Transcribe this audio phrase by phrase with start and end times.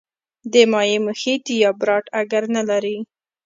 [0.53, 2.97] د مایع محیط یا براټ اګر نه لري.